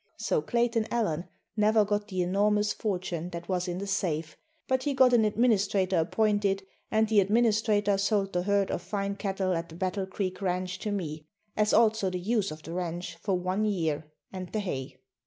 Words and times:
So 0.17 0.41
Clayton 0.41 0.87
Allen 0.89 1.25
never 1.55 1.85
got 1.85 2.07
the 2.07 2.23
enormous 2.23 2.73
fortune 2.73 3.29
that 3.29 3.47
was 3.47 3.67
in 3.67 3.77
the 3.77 3.85
safe, 3.85 4.35
but 4.67 4.81
he 4.81 4.95
got 4.95 5.13
an 5.13 5.23
administrator 5.25 5.97
appointed, 5.99 6.65
and 6.89 7.07
the 7.07 7.19
administrator 7.19 7.99
sold 7.99 8.33
the 8.33 8.41
herd 8.41 8.71
of 8.71 8.81
fine 8.81 9.15
cattle 9.17 9.53
at 9.53 9.69
the 9.69 9.75
Battle 9.75 10.07
Creek 10.07 10.41
ranch 10.41 10.79
to 10.79 10.91
me, 10.91 11.27
as 11.55 11.71
also 11.71 12.09
the 12.09 12.17
use 12.17 12.49
of 12.49 12.63
the 12.63 12.73
ranch 12.73 13.17
for 13.17 13.35
one 13.37 13.63
year, 13.63 14.11
and 14.33 14.51
the 14.53 14.59
hay. 14.61 14.97